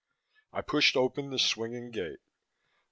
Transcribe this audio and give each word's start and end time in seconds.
I 0.51 0.61
pushed 0.61 0.95
open 0.97 1.29
the 1.29 1.37
swinging 1.37 1.91
gate. 1.91 2.17